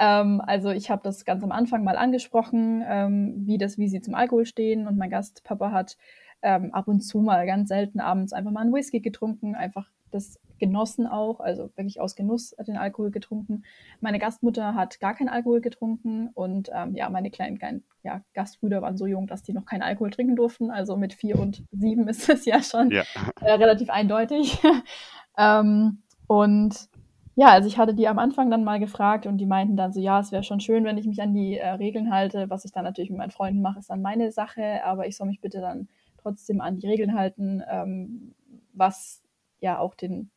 [0.00, 4.00] Ähm, also ich habe das ganz am Anfang mal angesprochen, ähm, wie das, wie sie
[4.00, 5.96] zum Alkohol stehen und mein Gastpapa hat
[6.40, 10.38] ähm, ab und zu mal ganz selten abends einfach mal einen Whisky getrunken, einfach das
[10.58, 13.64] genossen auch, also wirklich aus Genuss den Alkohol getrunken.
[14.00, 18.82] Meine Gastmutter hat gar keinen Alkohol getrunken und ähm, ja, meine kleinen, kleinen ja, Gastbrüder
[18.82, 20.70] waren so jung, dass die noch keinen Alkohol trinken durften.
[20.70, 23.04] Also mit vier und sieben ist es ja schon Ja.
[23.40, 24.58] äh, relativ eindeutig.
[25.38, 26.88] ähm, und
[27.36, 30.00] ja, also ich hatte die am Anfang dann mal gefragt und die meinten dann so,
[30.00, 32.50] ja, es wäre schon schön, wenn ich mich an die äh, Regeln halte.
[32.50, 35.28] Was ich dann natürlich mit meinen Freunden mache, ist dann meine Sache, aber ich soll
[35.28, 35.88] mich bitte dann
[36.20, 38.34] trotzdem an die Regeln halten, ähm,
[38.72, 39.22] was
[39.60, 40.30] ja auch den,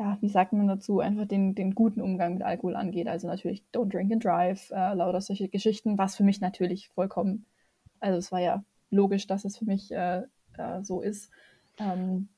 [0.00, 3.06] ja, wie sagt man dazu, einfach den, den guten Umgang mit Alkohol angeht.
[3.06, 7.44] Also natürlich Don't Drink and Drive, äh, lauter solche Geschichten, was für mich natürlich vollkommen,
[8.00, 10.22] also es war ja logisch, dass es für mich äh,
[10.56, 11.30] äh, so ist.
[11.78, 12.28] Ähm,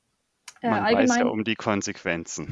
[0.61, 2.49] äh, Man weiß ja um die Konsequenzen.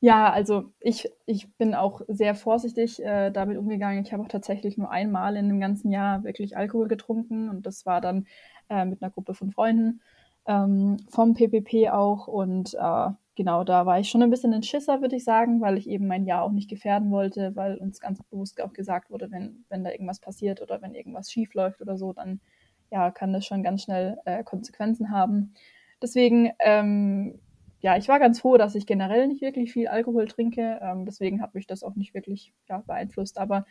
[0.00, 4.04] ja, also ich, ich bin auch sehr vorsichtig äh, damit umgegangen.
[4.04, 7.86] Ich habe auch tatsächlich nur einmal in dem ganzen Jahr wirklich Alkohol getrunken und das
[7.86, 8.28] war dann
[8.70, 10.00] äh, mit einer Gruppe von Freunden
[10.46, 15.00] ähm, vom PPP auch und äh, genau, da war ich schon ein bisschen ein Schisser,
[15.00, 18.20] würde ich sagen, weil ich eben mein Jahr auch nicht gefährden wollte, weil uns ganz
[18.24, 21.96] bewusst auch gesagt wurde, wenn, wenn da irgendwas passiert oder wenn irgendwas schief läuft oder
[21.96, 22.40] so, dann
[22.90, 25.54] ja, kann das schon ganz schnell äh, Konsequenzen haben.
[26.02, 27.38] Deswegen, ähm,
[27.78, 30.80] ja, ich war ganz froh, dass ich generell nicht wirklich viel Alkohol trinke.
[30.82, 33.38] Ähm, deswegen hat mich das auch nicht wirklich ja, beeinflusst.
[33.38, 33.66] Aber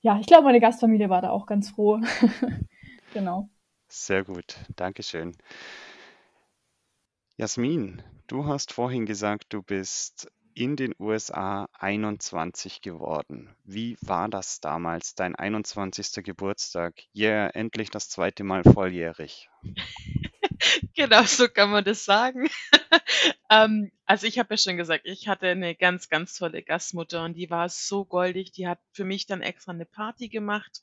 [0.00, 2.00] ja, ich glaube, meine Gastfamilie war da auch ganz froh.
[3.14, 3.48] genau.
[3.88, 5.36] Sehr gut, Dankeschön.
[7.40, 13.56] Jasmin, du hast vorhin gesagt, du bist in den USA 21 geworden.
[13.64, 16.22] Wie war das damals, dein 21.
[16.22, 16.92] Geburtstag?
[17.14, 19.48] Ja, yeah, endlich das zweite Mal volljährig.
[20.94, 22.50] Genau, so kann man das sagen.
[23.52, 27.34] Ähm, also ich habe ja schon gesagt, ich hatte eine ganz, ganz tolle Gastmutter und
[27.34, 28.50] die war so goldig.
[28.50, 30.82] Die hat für mich dann extra eine Party gemacht.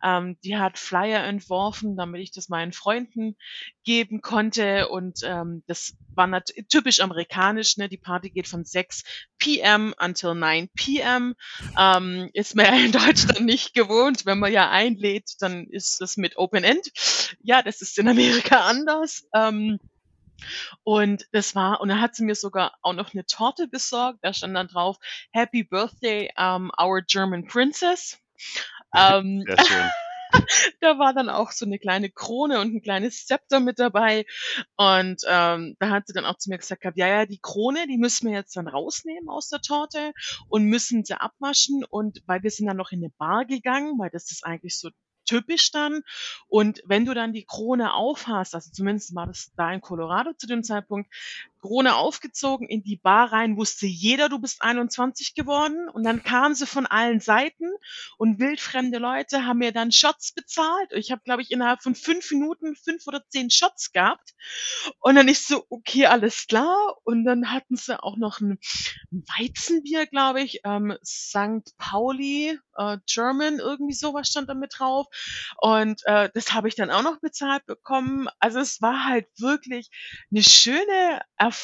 [0.00, 3.34] Ähm, die hat Flyer entworfen, damit ich das meinen Freunden
[3.82, 4.90] geben konnte.
[4.90, 7.78] Und ähm, das war typisch amerikanisch.
[7.78, 7.88] Ne?
[7.88, 9.02] Die Party geht von 6
[9.38, 9.92] p.m.
[9.98, 11.34] until 9 p.m.
[11.76, 14.24] Ähm, ist man ja in Deutschland nicht gewohnt.
[14.24, 16.92] Wenn man ja einlädt, dann ist das mit Open End.
[17.42, 19.26] Ja, das ist in Amerika anders.
[19.34, 19.80] Ähm,
[20.84, 24.18] und das war, und dann hat sie mir sogar auch noch eine Torte besorgt.
[24.22, 24.96] Da stand dann drauf,
[25.32, 28.18] Happy Birthday, um, our German Princess.
[28.94, 29.90] Ähm, Sehr schön.
[30.80, 34.26] da war dann auch so eine kleine Krone und ein kleines Zepter mit dabei.
[34.76, 37.98] Und ähm, da hat sie dann auch zu mir gesagt, ja, ja, die Krone, die
[37.98, 40.12] müssen wir jetzt dann rausnehmen aus der Torte
[40.48, 41.84] und müssen sie abwaschen.
[41.88, 44.90] Und weil wir sind dann noch in eine Bar gegangen, weil das ist eigentlich so
[45.28, 46.02] typisch dann.
[46.48, 50.46] Und wenn du dann die Krone aufhast, also zumindest war das da in Colorado zu
[50.46, 51.08] dem Zeitpunkt,
[51.58, 55.88] Krone aufgezogen, in die Bar rein, wusste jeder, du bist 21 geworden.
[55.88, 57.66] Und dann kamen sie von allen Seiten
[58.16, 60.92] und wildfremde Leute haben mir dann Shots bezahlt.
[60.92, 64.34] Ich habe, glaube ich, innerhalb von fünf Minuten fünf oder zehn Shots gehabt.
[65.00, 66.96] Und dann ist so, okay, alles klar.
[67.04, 68.58] Und dann hatten sie auch noch ein
[69.10, 71.76] Weizenbier, glaube ich, ähm, St.
[71.78, 75.06] Pauli, äh, German, irgendwie sowas stand da mit drauf.
[75.60, 78.28] Und äh, das habe ich dann auch noch bezahlt bekommen.
[78.38, 79.90] Also es war halt wirklich
[80.30, 81.57] eine schöne Erfahrung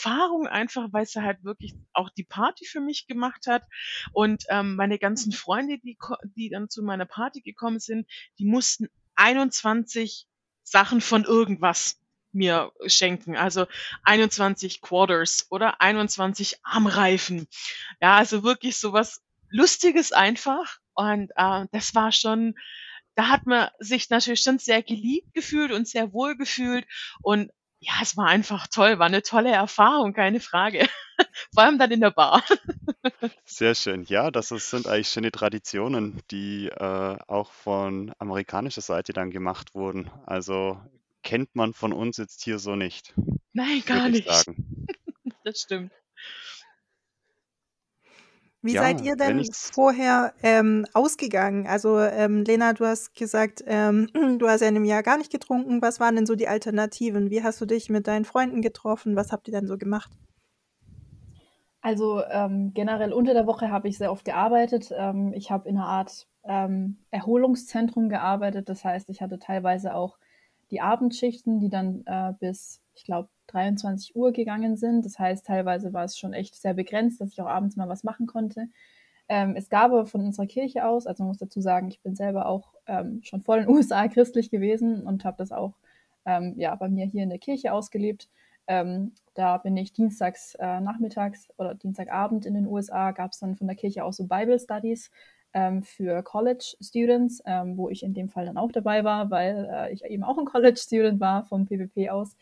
[0.48, 3.62] einfach, weil sie halt wirklich auch die Party für mich gemacht hat.
[4.12, 5.98] Und ähm, meine ganzen Freunde, die,
[6.36, 8.06] die dann zu meiner Party gekommen sind,
[8.38, 10.26] die mussten 21
[10.62, 12.00] Sachen von irgendwas
[12.32, 13.36] mir schenken.
[13.36, 13.66] Also
[14.02, 17.46] 21 Quarters oder 21 Armreifen.
[18.00, 20.78] Ja, also wirklich sowas Lustiges einfach.
[20.94, 22.54] Und äh, das war schon,
[23.14, 26.86] da hat man sich natürlich schon sehr geliebt gefühlt und sehr wohl gefühlt.
[27.22, 27.50] Und
[27.84, 30.88] ja, es war einfach toll, war eine tolle Erfahrung, keine Frage.
[31.54, 32.42] Vor allem dann in der Bar.
[33.44, 34.04] Sehr schön.
[34.04, 39.74] Ja, das ist, sind eigentlich schöne Traditionen, die äh, auch von amerikanischer Seite dann gemacht
[39.74, 40.10] wurden.
[40.24, 40.80] Also
[41.22, 43.14] kennt man von uns jetzt hier so nicht.
[43.52, 44.28] Nein, gar nicht.
[45.44, 45.92] das stimmt.
[48.64, 51.66] Wie ja, seid ihr denn vorher ähm, ausgegangen?
[51.66, 55.30] Also ähm, Lena, du hast gesagt, ähm, du hast ja in einem Jahr gar nicht
[55.30, 55.82] getrunken.
[55.82, 57.28] Was waren denn so die Alternativen?
[57.28, 59.16] Wie hast du dich mit deinen Freunden getroffen?
[59.16, 60.10] Was habt ihr denn so gemacht?
[61.82, 64.90] Also ähm, generell unter der Woche habe ich sehr oft gearbeitet.
[64.96, 68.70] Ähm, ich habe in einer Art ähm, Erholungszentrum gearbeitet.
[68.70, 70.16] Das heißt, ich hatte teilweise auch
[70.70, 75.04] die Abendschichten, die dann äh, bis, ich glaube, 23 Uhr gegangen sind.
[75.06, 78.04] Das heißt, teilweise war es schon echt sehr begrenzt, dass ich auch abends mal was
[78.04, 78.68] machen konnte.
[79.28, 82.14] Ähm, es gab aber von unserer Kirche aus, also man muss dazu sagen, ich bin
[82.14, 85.74] selber auch ähm, schon vor den USA christlich gewesen und habe das auch
[86.26, 88.28] ähm, ja, bei mir hier in der Kirche ausgelebt.
[88.66, 93.56] Ähm, da bin ich dienstags äh, nachmittags oder Dienstagabend in den USA, gab es dann
[93.56, 95.10] von der Kirche aus so Bible Studies
[95.54, 99.68] ähm, für College Students, ähm, wo ich in dem Fall dann auch dabei war, weil
[99.70, 102.36] äh, ich eben auch ein College Student war vom PPP aus.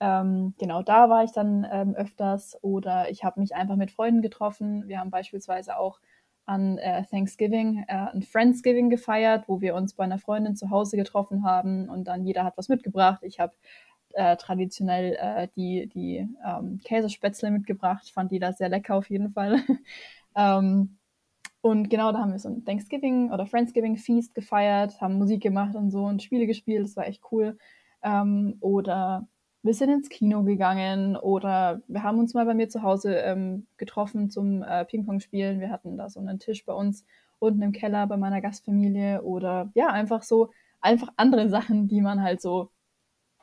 [0.00, 4.22] Ähm, genau, da war ich dann ähm, öfters oder ich habe mich einfach mit Freunden
[4.22, 4.88] getroffen.
[4.88, 6.00] Wir haben beispielsweise auch
[6.46, 10.96] an äh, Thanksgiving äh, ein Friendsgiving gefeiert, wo wir uns bei einer Freundin zu Hause
[10.96, 13.22] getroffen haben und dann jeder hat was mitgebracht.
[13.22, 13.54] Ich habe
[14.14, 19.32] äh, traditionell äh, die, die ähm, Käsespätzle mitgebracht, fand die da sehr lecker auf jeden
[19.32, 19.60] Fall.
[20.36, 20.98] ähm,
[21.60, 25.74] und genau, da haben wir so ein Thanksgiving oder Friendsgiving Feast gefeiert, haben Musik gemacht
[25.74, 27.56] und so und Spiele gespielt, das war echt cool.
[28.02, 29.26] Ähm, oder
[29.64, 33.66] wir sind ins Kino gegangen oder wir haben uns mal bei mir zu Hause ähm,
[33.78, 35.58] getroffen zum äh, Ping-Pong spielen.
[35.58, 37.06] Wir hatten da so einen Tisch bei uns
[37.38, 40.50] unten im Keller bei meiner Gastfamilie oder ja, einfach so,
[40.82, 42.70] einfach andere Sachen, die man halt so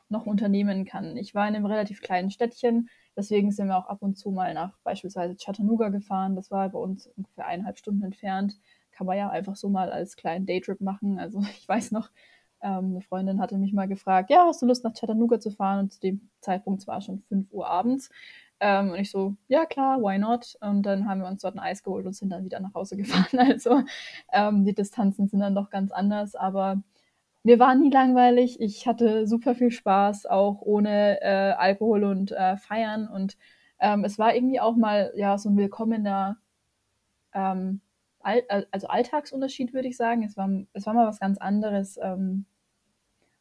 [0.10, 1.17] noch unternehmen kann.
[1.17, 4.53] Ich war in einem relativ kleinen Städtchen, deswegen sind wir auch ab und zu mal
[4.53, 6.36] nach beispielsweise Chattanooga gefahren.
[6.36, 8.60] Das war bei uns ungefähr eineinhalb Stunden entfernt.
[8.91, 11.17] Kann man ja einfach so mal als kleinen Daytrip machen.
[11.17, 12.12] Also ich weiß noch,
[12.62, 15.80] ähm, eine Freundin hatte mich mal gefragt, ja, hast du Lust nach Chattanooga zu fahren?
[15.80, 18.10] Und zu dem Zeitpunkt war schon 5 Uhr abends.
[18.60, 20.56] Ähm, und ich so, ja klar, why not?
[20.62, 22.97] Und dann haben wir uns dort ein Eis geholt und sind dann wieder nach Hause
[22.97, 23.39] gefahren.
[23.39, 23.84] Also
[24.32, 26.82] ähm, die Distanzen sind dann doch ganz anders, aber
[27.43, 28.60] mir war nie langweilig.
[28.62, 33.08] Ich hatte super viel Spaß, auch ohne äh, Alkohol und äh, Feiern.
[33.08, 33.38] Und
[33.80, 36.38] ähm, es war irgendwie auch mal ja so ein willkommener
[37.34, 37.82] ähm,
[38.24, 40.24] All also Alltagsunterschied, würde ich sagen.
[40.24, 41.97] Es war, es war mal was ganz anderes.
[42.02, 42.45] Ähm,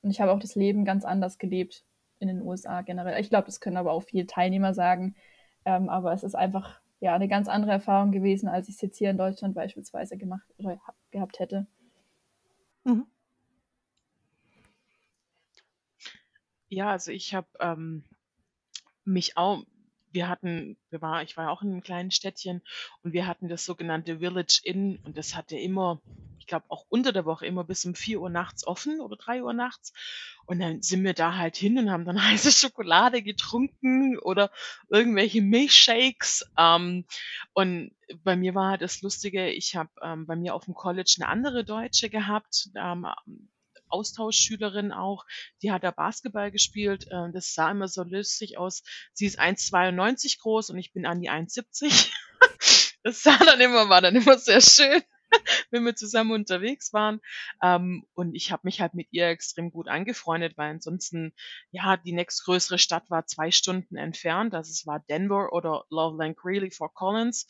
[0.03, 1.85] und ich habe auch das Leben ganz anders gelebt
[2.19, 3.21] in den USA generell.
[3.21, 5.15] Ich glaube, das können aber auch viele Teilnehmer sagen.
[5.65, 8.99] Ähm, aber es ist einfach ja eine ganz andere Erfahrung gewesen, als ich es jetzt
[8.99, 11.67] hier in Deutschland beispielsweise gemacht oder gehabt hätte.
[12.85, 13.07] Mhm.
[16.69, 18.05] Ja, also ich habe ähm,
[19.05, 19.65] mich auch,
[20.13, 22.63] wir hatten, wir war, ich war auch in einem kleinen Städtchen
[23.03, 26.01] und wir hatten das sogenannte Village Inn und das hatte immer,
[26.39, 29.43] ich glaube auch unter der Woche immer bis um 4 Uhr nachts offen oder 3
[29.43, 29.93] Uhr nachts.
[30.47, 34.51] Und dann sind wir da halt hin und haben dann heiße Schokolade getrunken oder
[34.89, 36.51] irgendwelche Milchshakes.
[36.59, 37.05] Ähm,
[37.53, 37.93] und
[38.25, 41.65] bei mir war das Lustige, ich habe ähm, bei mir auf dem College eine andere
[41.65, 42.71] Deutsche gehabt.
[42.75, 43.07] Ähm,
[43.91, 45.25] Austauschschülerin auch,
[45.63, 47.07] die hat da Basketball gespielt.
[47.11, 48.83] Äh, das sah immer so lustig aus.
[49.13, 52.13] Sie ist 1,92 groß und ich bin an die 1,70.
[53.03, 55.03] das sah dann immer, war dann immer sehr schön.
[55.71, 57.21] wenn wir zusammen unterwegs waren.
[57.63, 61.33] Ähm, und ich habe mich halt mit ihr extrem gut angefreundet, weil ansonsten,
[61.71, 64.55] ja, die nächstgrößere Stadt war zwei Stunden entfernt.
[64.55, 67.47] Also es war Denver oder Loveland Greeley Fort Collins.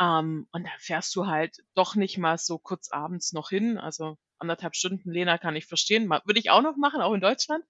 [0.00, 3.78] Ähm, und da fährst du halt doch nicht mal so kurz abends noch hin.
[3.78, 6.10] Also anderthalb Stunden, Lena, kann ich verstehen.
[6.10, 7.64] Würde ich auch noch machen, auch in Deutschland.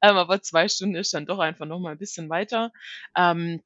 [0.00, 2.72] Ähm, aber zwei Stunden ist dann doch einfach noch mal ein bisschen weiter.
[3.16, 3.62] Ähm,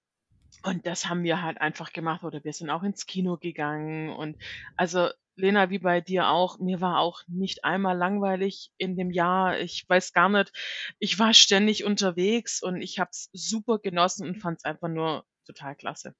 [0.62, 4.36] und das haben wir halt einfach gemacht oder wir sind auch ins Kino gegangen und
[4.76, 9.60] also Lena, wie bei dir auch, mir war auch nicht einmal langweilig in dem Jahr.
[9.60, 10.50] Ich weiß gar nicht,
[10.98, 15.26] ich war ständig unterwegs und ich habe es super genossen und fand es einfach nur
[15.44, 16.14] total klasse.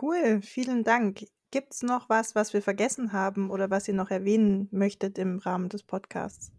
[0.00, 1.26] Cool, vielen Dank.
[1.52, 5.38] Gibt es noch was, was wir vergessen haben oder was ihr noch erwähnen möchtet im
[5.38, 6.50] Rahmen des Podcasts?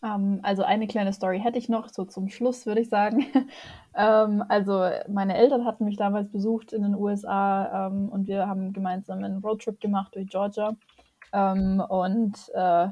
[0.00, 3.26] Ähm, also eine kleine Story hätte ich noch, so zum Schluss würde ich sagen.
[3.96, 8.72] ähm, also meine Eltern hatten mich damals besucht in den USA ähm, und wir haben
[8.72, 10.76] gemeinsam einen Roadtrip gemacht durch Georgia
[11.32, 12.88] und äh,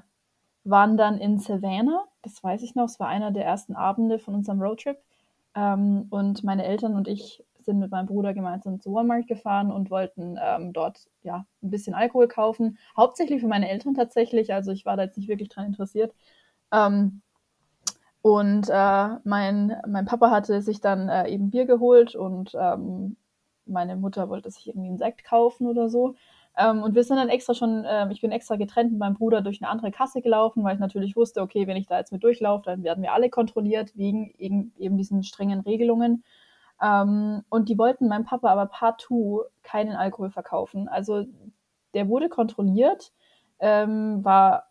[0.64, 4.35] waren dann in Savannah, das weiß ich noch, es war einer der ersten Abende von
[4.35, 4.99] unserem Roadtrip.
[5.55, 10.39] Und meine Eltern und ich sind mit meinem Bruder gemeinsam zu Walmart gefahren und wollten
[10.43, 12.79] ähm, dort ja ein bisschen Alkohol kaufen.
[12.97, 14.55] Hauptsächlich für meine Eltern tatsächlich.
[14.55, 16.15] Also ich war da jetzt nicht wirklich dran interessiert.
[16.73, 17.21] Ähm,
[18.23, 23.17] und äh, mein, mein Papa hatte sich dann äh, eben Bier geholt und ähm,
[23.67, 26.15] meine Mutter wollte sich irgendwie einen Sekt kaufen oder so.
[26.57, 29.43] Ähm, und wir sind dann extra schon, äh, ich bin extra getrennt mit meinem Bruder
[29.43, 32.25] durch eine andere Kasse gelaufen, weil ich natürlich wusste, okay, wenn ich da jetzt mit
[32.25, 36.25] durchlaufe, dann werden wir alle kontrolliert wegen eben, eben diesen strengen Regelungen.
[36.83, 40.89] Ähm, und die wollten meinem Papa aber partout keinen Alkohol verkaufen.
[40.89, 41.25] Also
[41.95, 43.12] der wurde kontrolliert,
[43.59, 44.65] ähm, war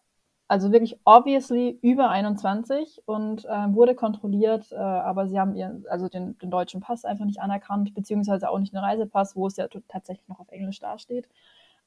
[0.47, 6.07] also wirklich obviously über 21 und äh, wurde kontrolliert, äh, aber sie haben ihren, also
[6.07, 9.67] den, den, deutschen Pass einfach nicht anerkannt, beziehungsweise auch nicht den Reisepass, wo es ja
[9.87, 11.27] tatsächlich noch auf Englisch dasteht.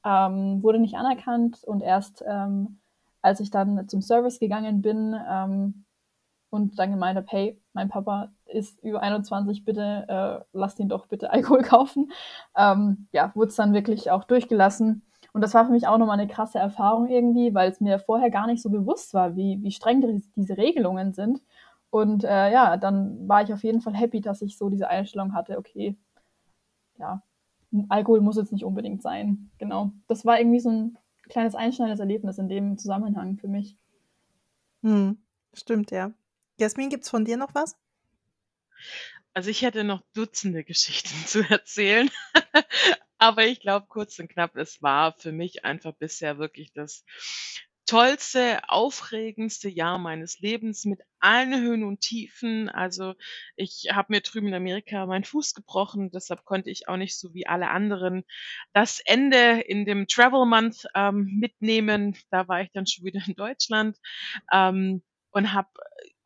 [0.04, 2.78] Ähm, wurde nicht anerkannt und erst ähm,
[3.22, 5.85] als ich dann zum Service gegangen bin ähm,
[6.50, 11.06] und dann gemeint habe, hey, mein Papa ist über 21, bitte äh, lasst ihn doch
[11.06, 12.11] bitte Alkohol kaufen.
[12.56, 15.02] Ähm, ja, wurde es dann wirklich auch durchgelassen.
[15.32, 18.30] Und das war für mich auch nochmal eine krasse Erfahrung irgendwie, weil es mir vorher
[18.30, 21.42] gar nicht so bewusst war, wie, wie streng diese Regelungen sind.
[21.90, 25.34] Und äh, ja, dann war ich auf jeden Fall happy, dass ich so diese Einstellung
[25.34, 25.96] hatte, okay,
[26.98, 27.22] ja,
[27.88, 29.50] Alkohol muss jetzt nicht unbedingt sein.
[29.58, 29.92] Genau.
[30.06, 33.76] Das war irgendwie so ein kleines einschneidendes Erlebnis in dem Zusammenhang für mich.
[34.82, 35.18] Hm,
[35.52, 36.12] stimmt, ja.
[36.58, 37.76] Jasmin, gibt es von dir noch was?
[39.34, 42.10] Also ich hätte noch Dutzende Geschichten zu erzählen.
[43.18, 47.04] Aber ich glaube, kurz und knapp, es war für mich einfach bisher wirklich das
[47.88, 52.68] tollste, aufregendste Jahr meines Lebens mit allen Höhen und Tiefen.
[52.68, 53.14] Also
[53.56, 57.32] ich habe mir drüben in Amerika meinen Fuß gebrochen, deshalb konnte ich auch nicht so
[57.32, 58.24] wie alle anderen
[58.74, 62.14] das Ende in dem Travel Month ähm, mitnehmen.
[62.31, 63.96] Da war ich dann schon wieder in Deutschland
[64.52, 65.68] ähm, und habe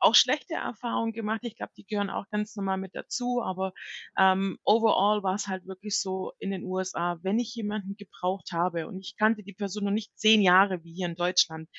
[0.03, 1.41] auch schlechte Erfahrungen gemacht.
[1.43, 3.41] Ich glaube, die gehören auch ganz normal mit dazu.
[3.41, 3.73] Aber
[4.17, 8.87] ähm, overall war es halt wirklich so in den USA, wenn ich jemanden gebraucht habe
[8.87, 11.69] und ich kannte die Person noch nicht zehn Jahre wie hier in Deutschland,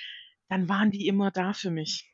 [0.49, 2.11] dann waren die immer da für mich.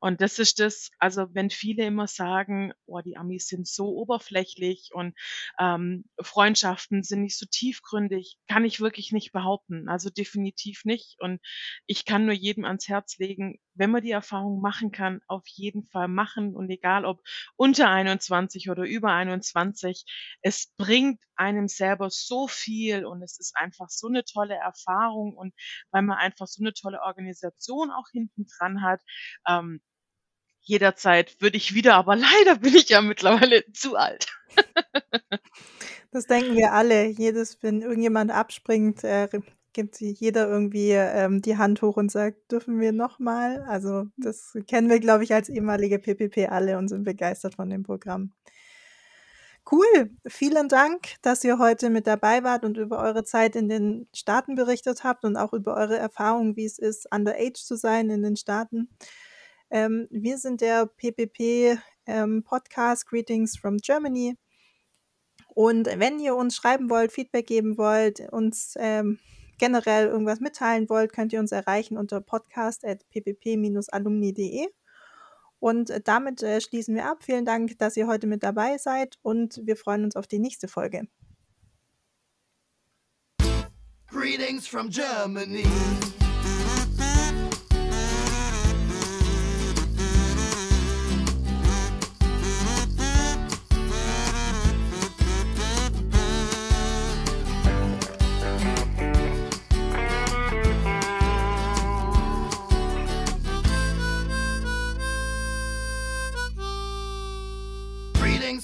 [0.00, 4.90] Und das ist das, also wenn viele immer sagen, oh, die Amis sind so oberflächlich
[4.92, 5.14] und
[5.58, 9.88] ähm, Freundschaften sind nicht so tiefgründig, kann ich wirklich nicht behaupten.
[9.88, 11.16] Also definitiv nicht.
[11.20, 11.40] Und
[11.86, 15.84] ich kann nur jedem ans Herz legen, wenn man die Erfahrung machen kann, auf jeden
[15.84, 16.54] Fall machen.
[16.54, 17.20] Und egal ob
[17.56, 20.04] unter 21 oder über 21,
[20.42, 25.54] es bringt einem selber so viel und es ist einfach so eine tolle Erfahrung und
[25.90, 29.00] weil man einfach so eine tolle Organisation auch hinten dran hat.
[29.48, 29.80] Ähm,
[30.60, 34.26] jederzeit würde ich wieder, aber leider bin ich ja mittlerweile zu alt.
[36.10, 37.06] Das denken wir alle.
[37.06, 39.28] Jedes, wenn irgendjemand abspringt, äh,
[39.72, 43.62] gibt jeder irgendwie ähm, die Hand hoch und sagt, dürfen wir nochmal?
[43.68, 47.82] Also das kennen wir, glaube ich, als ehemalige PPP alle und sind begeistert von dem
[47.82, 48.32] Programm.
[49.70, 50.10] Cool.
[50.26, 54.54] Vielen Dank, dass ihr heute mit dabei wart und über eure Zeit in den Staaten
[54.54, 58.36] berichtet habt und auch über eure Erfahrungen, wie es ist, underage zu sein in den
[58.36, 58.88] Staaten.
[59.70, 64.36] Ähm, wir sind der PPP ähm, Podcast Greetings from Germany.
[65.54, 69.18] Und wenn ihr uns schreiben wollt, Feedback geben wollt, uns ähm,
[69.58, 74.66] generell irgendwas mitteilen wollt, könnt ihr uns erreichen unter podcast.ppp-alumni.de.
[75.60, 77.24] Und äh, damit äh, schließen wir ab.
[77.24, 80.68] Vielen Dank, dass ihr heute mit dabei seid und wir freuen uns auf die nächste
[80.68, 81.08] Folge.
[84.10, 85.66] Greetings from Germany.